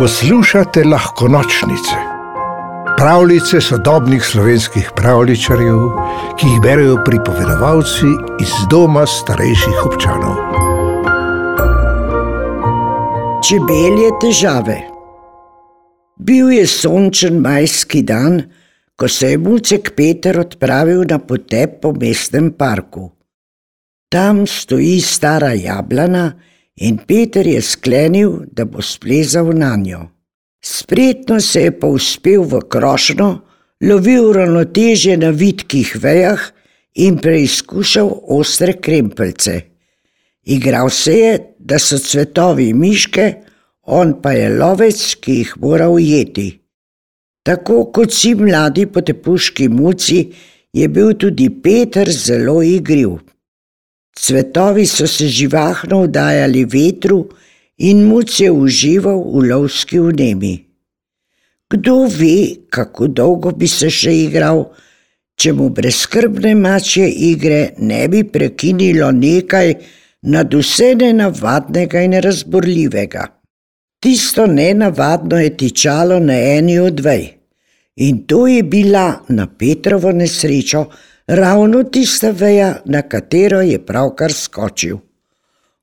Poslušate 0.00 0.84
lahko 0.84 1.28
nočnice, 1.28 1.96
pravljice 2.96 3.60
sodobnih 3.60 4.22
slovenskih 4.24 4.90
pravličarjev, 4.96 5.82
ki 6.40 6.46
jih 6.46 6.60
berijo 6.64 6.94
pripovedovalci 7.04 8.08
iz 8.40 8.54
doma 8.70 9.04
starejših 9.06 9.82
občanov. 9.84 10.40
Čebelje 13.44 14.08
težave. 14.22 14.80
Bil 16.16 16.48
je 16.56 16.66
sončen 16.66 17.36
majski 17.44 18.00
dan, 18.02 18.42
ko 18.96 19.08
se 19.08 19.34
je 19.34 19.38
mucek 19.38 19.92
Peter 19.96 20.40
odpravil 20.40 21.04
na 21.10 21.18
potep 21.18 21.82
po 21.82 21.92
mestnem 21.92 22.54
parku. 22.56 23.10
Tam 24.08 24.46
stoji 24.46 25.00
stara 25.00 25.52
jablana 25.52 26.32
in 26.80 26.98
Peter 27.06 27.46
je 27.46 27.60
sklenil, 27.62 28.32
da 28.52 28.64
bo 28.64 28.82
splezal 28.82 29.52
na 29.54 29.76
njo. 29.76 30.06
Spretno 30.60 31.40
se 31.40 31.62
je 31.62 31.72
povzpel 31.80 32.42
v 32.44 32.60
krošno, 32.68 33.28
lovil 33.80 34.32
ravnoteže 34.32 35.16
na 35.16 35.30
vitkih 35.30 35.92
vejah 36.00 36.40
in 36.94 37.18
preizkušal 37.18 38.10
ostre 38.28 38.76
krempelce. 38.80 39.60
Igral 40.44 40.90
se 40.90 41.14
je, 41.18 41.32
da 41.58 41.78
so 41.78 41.98
cvetovi 41.98 42.72
miške, 42.72 43.34
on 43.82 44.16
pa 44.22 44.32
je 44.32 44.48
lovec, 44.56 45.00
ki 45.20 45.36
jih 45.40 45.54
mora 45.60 45.88
ujeti. 45.88 46.48
Tako 47.44 47.84
kot 47.92 48.12
vsi 48.12 48.34
mladi 48.34 48.86
potepuški 48.86 49.68
muci, 49.68 50.20
je 50.72 50.88
bil 50.88 51.12
tudi 51.18 51.48
Peter 51.62 52.08
zelo 52.10 52.62
igriv. 52.62 53.18
Cvetovi 54.20 54.86
so 54.86 55.06
se 55.06 55.28
živahno 55.28 56.02
vdajali 56.02 56.64
vetru 56.64 57.28
in 57.78 58.04
muc 58.04 58.40
je 58.40 58.50
užival 58.50 59.22
v 59.32 59.46
lovski 59.48 59.98
vnemi. 59.98 60.54
Kdo 61.70 62.04
ve, 62.04 62.66
kako 62.68 63.08
dolgo 63.08 63.52
bi 63.56 63.68
se 63.68 63.88
še 63.90 64.12
igral, 64.26 64.66
če 65.40 65.54
mu 65.56 65.70
brezkrbne 65.72 66.52
mačje 66.54 67.08
igre 67.08 67.60
ne 67.78 68.02
bi 68.12 68.24
prekinilo 68.24 69.08
nekaj 69.16 69.74
nad 70.34 70.52
vse 70.54 70.94
nenavadnega 71.00 72.02
in 72.04 72.20
razborljivega. 72.20 73.24
Tisto 74.00 74.46
nenavadno 74.46 75.40
je 75.40 75.56
tičalo 75.56 76.18
na 76.20 76.36
eni 76.56 76.78
od 76.78 77.00
vej 77.00 77.28
in 77.96 78.26
to 78.26 78.46
je 78.46 78.62
bila 78.62 79.20
na 79.28 79.46
Petrovo 79.46 80.12
nesrečo 80.12 80.84
ravno 81.30 81.82
tista 81.82 82.30
veja, 82.30 82.80
na 82.84 83.02
katero 83.02 83.60
je 83.62 83.78
pravkar 83.86 84.32
skočil. 84.32 84.98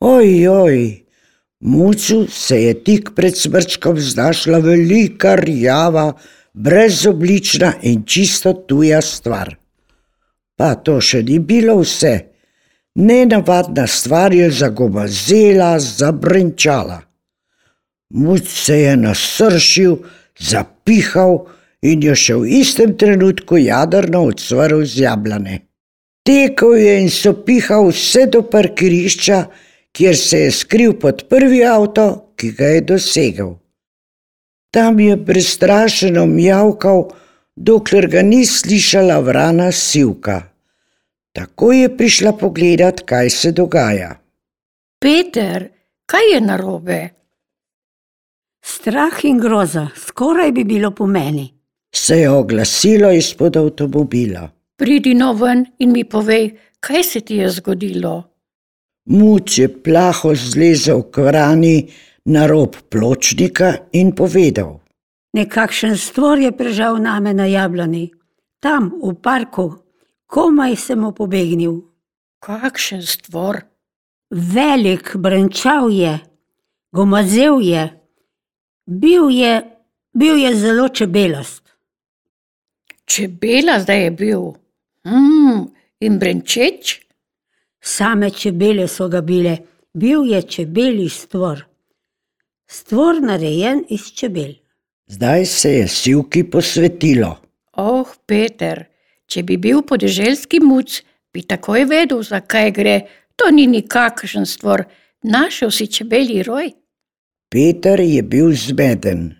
Ojoj, 0.00 1.04
mucu 1.60 2.26
se 2.28 2.62
je 2.62 2.74
tik 2.84 3.10
pred 3.16 3.36
smrčkom 3.36 4.00
znašla 4.00 4.58
velika 4.58 5.34
rjava, 5.34 6.12
brezoblična 6.52 7.72
in 7.82 8.04
čisto 8.04 8.52
tuja 8.52 9.00
stvar. 9.02 9.54
Pa 10.56 10.74
to 10.74 10.98
še 11.00 11.22
ni 11.22 11.38
bilo 11.38 11.78
vse. 11.80 12.14
Nenavadna 13.00 13.86
stvar 13.86 14.34
je 14.34 14.50
zagomazela, 14.50 15.78
zabrenčala. 15.78 17.00
Muc 18.10 18.48
se 18.48 18.80
je 18.80 18.96
nasršil, 18.96 19.96
zapihal, 20.38 21.46
in 21.82 22.02
jo 22.04 22.14
še 22.16 22.36
v 22.36 22.60
istem 22.60 22.94
trenutku 22.96 23.56
jadrno 23.60 24.26
odsvrl 24.28 24.84
z 24.84 25.06
jablane. 25.06 25.56
Tekel 26.26 26.76
je 26.76 26.94
in 27.00 27.08
so 27.10 27.32
pihal 27.46 27.88
vse 27.88 28.26
do 28.28 28.42
parkirišča, 28.44 29.38
kjer 29.96 30.16
se 30.16 30.44
je 30.44 30.50
skril 30.52 30.92
pod 31.00 31.24
prvi 31.32 31.64
avto, 31.64 32.34
ki 32.36 32.52
ga 32.56 32.74
je 32.76 32.80
dosegel. 32.92 33.54
Tam 34.70 35.00
je 35.00 35.16
prestrašeno 35.16 36.26
mjavkal, 36.30 37.08
dokler 37.56 38.06
ga 38.12 38.22
ni 38.22 38.44
slišala 38.46 39.18
vrana 39.24 39.72
sivka. 39.72 40.42
Tako 41.34 41.72
je 41.72 41.88
prišla 41.96 42.32
pogledat, 42.38 43.02
kaj 43.08 43.30
se 43.30 43.52
dogaja. 43.52 44.12
Peter, 45.00 45.70
kaj 46.06 46.34
je 46.34 46.40
narobe? 46.44 47.00
Strah 48.60 49.24
in 49.24 49.40
groza, 49.40 49.88
skoraj 49.96 50.52
bi 50.52 50.64
bilo 50.68 50.92
po 50.94 51.06
meni 51.06 51.59
se 51.94 52.16
je 52.16 52.30
oglasilo 52.30 53.10
izpod 53.12 53.56
avtomobila. 53.56 54.50
Pridi 54.76 55.14
no 55.14 55.32
ven 55.32 55.66
in 55.78 55.92
mi 55.92 56.04
povej, 56.04 56.50
kaj 56.80 57.04
se 57.04 57.20
ti 57.20 57.36
je 57.36 57.50
zgodilo. 57.50 58.24
Muč 59.04 59.58
je 59.58 59.68
plaho 59.82 60.34
zlezel 60.34 61.02
k 61.02 61.24
vrani 61.26 61.88
na 62.24 62.46
rob 62.46 62.76
pločnika 62.88 63.74
in 63.92 64.12
povedal: 64.14 64.80
Nekakšen 65.32 65.96
stvor 65.96 66.38
je 66.38 66.52
prežal 66.52 66.98
name 67.02 67.34
na 67.34 67.46
jablani, 67.46 68.10
tam 68.60 68.92
v 69.02 69.14
parku, 69.22 69.74
komaj 70.26 70.76
sem 70.76 71.00
mu 71.00 71.12
pobegnil. 71.12 71.80
Kakšen 72.40 73.02
stvor? 73.02 73.60
Velik 74.30 75.16
brenčal 75.16 75.90
je, 75.90 76.20
gomazel 76.94 77.60
je, 77.60 77.90
bil 78.86 79.30
je, 79.30 79.62
bil 80.14 80.36
je 80.38 80.54
zelo 80.54 80.88
čebelast. 80.88 81.69
Čebela 83.10 83.80
zdaj 83.80 84.04
je 84.04 84.10
bil. 84.10 84.42
Mm, 85.06 85.66
in 86.00 86.18
brenčeč? 86.18 87.00
Same 87.82 88.30
čebele 88.30 88.86
so 88.88 89.08
ga 89.08 89.20
bile, 89.20 89.56
bil 89.94 90.24
je 90.30 90.42
čebeli 90.42 91.08
stvor. 91.08 91.64
Stvor 92.70 93.18
narejen 93.22 93.82
iz 93.88 94.12
čebel. 94.14 94.52
Zdaj 95.06 95.46
se 95.46 95.72
je 95.72 95.88
sivki 95.88 96.44
posvetilo. 96.44 97.32
Oh, 97.72 98.06
Peter, 98.26 98.84
če 99.26 99.42
bi 99.42 99.56
bil 99.56 99.82
podeželski 99.82 100.60
muc, 100.62 101.02
bi 101.34 101.42
takoj 101.42 101.88
vedel, 101.90 102.22
zakaj 102.22 102.70
gre. 102.70 102.96
To 103.36 103.50
ni 103.50 103.66
nikakšen 103.66 104.46
stvor, 104.46 104.84
našel 105.22 105.74
si 105.74 105.90
čebeli 105.90 106.44
roj. 106.46 106.70
Peter 107.50 108.00
je 108.00 108.22
bil 108.22 108.54
zmeden 108.54 109.39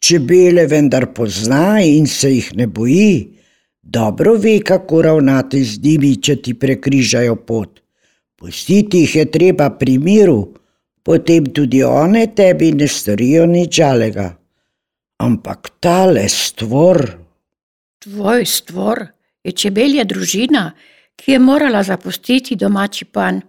čebele 0.00 0.66
vendar 0.66 1.12
pozna 1.14 1.80
in 1.84 2.06
se 2.06 2.32
jih 2.32 2.50
ne 2.56 2.66
boji, 2.66 3.36
dobro 3.82 4.34
ve, 4.34 4.58
kako 4.64 5.02
ravnati 5.02 5.64
z 5.64 5.82
njimi, 5.84 6.16
če 6.16 6.36
ti 6.42 6.54
prekrižajo 6.54 7.36
pot. 7.36 7.80
Pustiti 8.40 9.04
jih 9.04 9.16
je 9.16 9.24
treba 9.30 9.70
pri 9.70 9.98
miru, 9.98 10.54
potem 11.04 11.52
tudi 11.52 11.82
one 11.84 12.26
tebi 12.36 12.72
ne 12.72 12.88
storijo 12.88 13.46
nič 13.46 13.76
žalega. 13.76 14.30
Ampak 15.20 15.70
tale 15.80 16.24
stvor. 16.28 17.04
Tvoj 18.00 18.46
stvor 18.48 19.04
je 19.44 19.52
čebelja 19.52 20.06
družina, 20.08 20.70
ki 21.20 21.36
je 21.36 21.38
morala 21.38 21.82
zapustiti 21.84 22.56
domači 22.56 23.04
pan. 23.04 23.42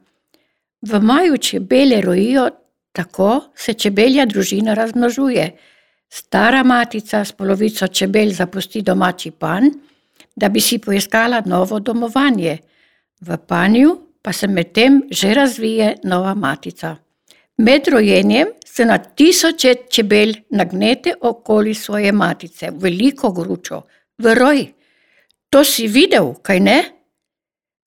V 0.81 0.99
maju 0.99 1.37
čebele 1.37 2.01
rojijo, 2.01 2.49
tako 2.91 3.53
se 3.55 3.73
čebelja 3.73 4.25
družina 4.25 4.73
razmnožuje. 4.75 5.45
Stara 6.13 6.63
matica 6.63 7.25
s 7.25 7.31
polovico 7.31 7.87
čebel 7.87 8.33
zapusti 8.33 8.81
domači 8.81 9.31
pan, 9.31 9.69
da 10.35 10.49
bi 10.49 10.59
si 10.61 10.77
poiskala 10.77 11.41
novo 11.45 11.79
domovanje. 11.79 12.57
V 13.21 13.37
panju 13.47 13.95
pa 14.21 14.33
se 14.33 14.47
medtem 14.47 15.01
že 15.11 15.33
razvije 15.33 15.95
nova 16.03 16.33
matica. 16.33 16.95
Med 17.57 17.87
rojenjem 17.87 18.47
se 18.65 18.85
na 18.85 18.97
tisoče 18.97 19.75
čebel 19.89 20.33
nagnete 20.49 21.13
okoli 21.21 21.73
svoje 21.73 22.11
matice, 22.11 22.71
veliko 22.73 23.31
gručo, 23.31 23.81
v 24.17 24.35
roj. 24.35 24.65
To 25.49 25.63
si 25.63 25.87
videl, 25.87 26.33
kaj 26.41 26.59
ne? 26.59 26.83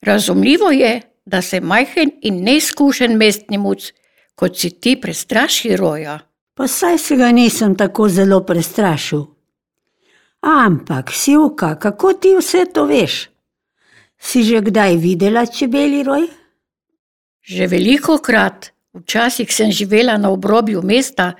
Razumljivo 0.02 0.70
je, 0.70 1.00
da 1.24 1.42
se 1.42 1.60
majhen 1.60 2.10
in 2.22 2.42
neizkušen 2.44 3.16
mestni 3.16 3.58
muc, 3.58 3.92
kot 4.34 4.58
si 4.58 4.70
ti, 4.70 5.00
prestraši 5.00 5.76
roja. 5.76 6.18
Pa 6.54 6.68
saj 6.68 6.98
se 6.98 7.16
ga 7.16 7.32
nisem 7.32 7.74
tako 7.76 8.08
zelo 8.08 8.40
prestrašil. 8.46 9.24
Ampak, 10.40 11.10
Sivka, 11.12 11.74
kako 11.78 12.12
ti 12.12 12.34
vse 12.38 12.64
to 12.74 12.84
veš? 12.86 13.28
Si 14.18 14.42
že 14.44 14.60
kdaj 14.60 14.96
videla 14.96 15.46
čebeli 15.46 16.02
roj? 16.02 16.28
Že 17.42 17.66
veliko 17.66 18.18
krat, 18.18 18.70
včasih 18.94 19.50
sem 19.52 19.72
živela 19.72 20.16
na 20.16 20.30
obrobju 20.30 20.82
mesta, 20.82 21.32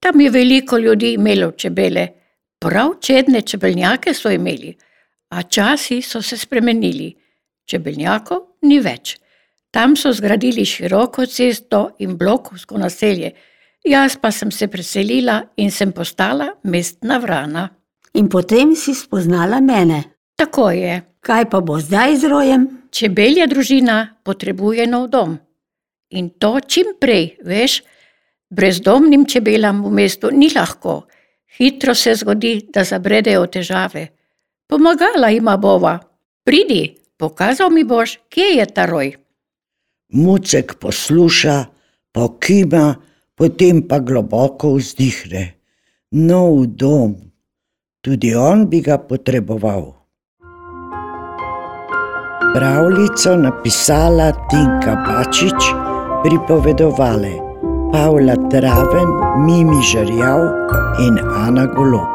tam 0.00 0.20
je 0.20 0.30
veliko 0.30 0.78
ljudi 0.78 1.12
imelo 1.12 1.50
čebele, 1.52 2.08
prav 2.58 2.94
čedne 3.00 3.42
čebelnjake 3.42 4.14
so 4.14 4.30
imeli, 4.30 4.76
a 5.28 5.42
časi 5.42 6.02
so 6.02 6.22
se 6.22 6.36
spremenili, 6.36 7.14
čebelnjakov 7.64 8.40
ni 8.62 8.80
več. 8.80 9.16
Tam 9.70 9.96
so 9.96 10.12
zgradili 10.12 10.64
široko 10.64 11.26
cesto 11.26 11.90
in 11.98 12.16
blokovsko 12.18 12.78
naselje. 12.78 13.30
Jaz 13.84 14.16
pa 14.20 14.30
sem 14.30 14.50
se 14.50 14.68
preselila 14.68 15.42
in 15.56 15.70
sem 15.70 15.92
postala 15.92 16.52
mestna 16.64 17.18
vrana. 17.18 17.68
In 18.14 18.28
potem 18.28 18.74
si 18.76 18.94
spoznala 18.94 19.60
mene. 19.60 20.02
Tako 20.36 20.70
je. 20.70 21.02
Kaj 21.20 21.50
pa 21.50 21.60
bo 21.60 21.78
zdaj 21.80 22.16
z 22.16 22.28
rojem? 22.28 22.68
Čebelja 22.90 23.46
družina 23.46 24.20
potrebuje 24.24 24.86
nov 24.88 25.08
dom. 25.12 25.38
In 26.10 26.30
to 26.40 26.58
čim 26.60 26.96
prej, 27.00 27.36
veš, 27.44 27.82
Brezdomnim 28.50 29.24
čebelam 29.30 29.84
v 29.86 29.90
mestu 29.94 30.30
ni 30.34 30.50
lahko, 30.50 31.06
hitro 31.58 31.94
se 31.94 32.16
zgodi, 32.18 32.66
da 32.74 32.82
zabredejo 32.84 33.46
težave. 33.46 34.08
Pomagala 34.66 35.30
ima 35.30 35.56
bova. 35.56 35.98
Pridi, 36.44 36.96
pokazal 37.16 37.70
mi 37.70 37.84
boš, 37.84 38.18
kje 38.28 38.48
je 38.58 38.66
ta 38.66 38.86
roj. 38.90 39.14
Mucek 40.12 40.74
posluša, 40.82 41.64
pokima, 42.12 42.96
potem 43.40 43.80
pa 43.88 43.96
globoko 44.04 44.76
vzdihne. 44.76 45.56
Nov 46.12 46.76
dom, 46.76 47.16
tudi 48.04 48.36
on 48.36 48.68
bi 48.68 48.84
ga 48.84 49.00
potreboval. 49.00 49.96
Pravljico 52.52 53.38
napisala 53.40 54.34
Tinka 54.50 54.92
Bačič, 55.06 55.60
pripovedovale 56.20 57.32
Pavla 57.94 58.36
Traven, 58.52 59.08
Mimi 59.46 59.80
Žarjav 59.88 60.40
in 61.00 61.16
Ana 61.32 61.64
Golob. 61.72 62.12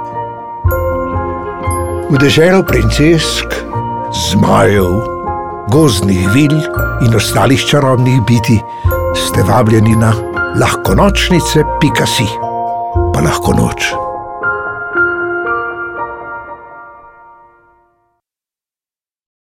V 2.13 2.21
deželo 2.21 2.61
princesk, 2.61 3.49
zmajev, 4.29 5.01
gozdnih 5.73 6.29
vil 6.37 6.53
in 7.01 7.17
ostalih 7.17 7.59
čarobnih 7.65 8.21
biti 8.29 8.61
ste 9.15 9.41
vabljeni 9.41 9.95
na 9.97 10.34
lahko 10.55 10.95
nočnice, 10.95 11.63
pika 11.79 12.05
si, 12.07 12.27
pa 13.13 13.21
lahko 13.21 13.53
noč. 13.53 14.04